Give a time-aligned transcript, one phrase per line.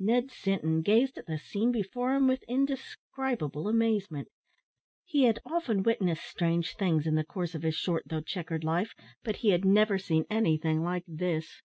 [0.00, 4.26] Ned Sinton gazed at the scene before him with indescribable amazement!
[5.04, 8.96] He had often witnessed strange things in the course of his short though chequered life,
[9.22, 11.62] but he had never seen anything like this.